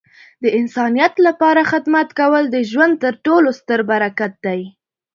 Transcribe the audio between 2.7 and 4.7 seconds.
ژوند تر ټولو ستره برکت دی.